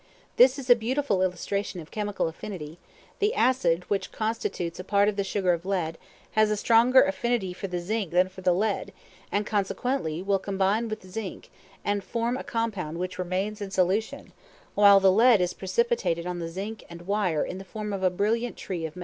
This 0.37 0.57
is 0.57 0.67
a 0.67 0.75
beautiful 0.75 1.21
illustration 1.21 1.79
of 1.79 1.91
chemical 1.91 2.27
affinity; 2.27 2.79
the 3.19 3.35
acid, 3.35 3.87
which 3.87 4.11
constitutes 4.11 4.79
a 4.79 4.83
part 4.83 5.07
of 5.07 5.15
the 5.15 5.23
sugar 5.23 5.53
of 5.53 5.63
lead, 5.63 5.99
has 6.31 6.49
a 6.49 6.57
stronger 6.57 7.03
affinity 7.03 7.53
for 7.53 7.67
the 7.67 7.77
zinc 7.79 8.09
than 8.09 8.27
for 8.27 8.41
the 8.41 8.51
lead, 8.51 8.93
and, 9.31 9.45
consequently, 9.45 10.23
will 10.23 10.39
combine 10.39 10.89
with 10.89 11.01
the 11.01 11.07
zinc, 11.07 11.51
and 11.85 12.03
form 12.03 12.35
a 12.35 12.43
compound 12.43 12.97
which 12.97 13.19
remains 13.19 13.61
in 13.61 13.69
solution, 13.69 14.33
while 14.73 14.99
the 14.99 15.11
lead 15.11 15.39
is 15.39 15.53
precipitated 15.53 16.25
on 16.25 16.39
the 16.39 16.49
zinc 16.49 16.83
and 16.89 17.03
wire 17.05 17.45
in 17.45 17.59
the 17.59 17.63
form 17.63 17.93
of 17.93 18.01
a 18.01 18.09
brilliant 18.09 18.57
tree 18.57 18.87
of 18.87 18.95
metal. 18.95 18.99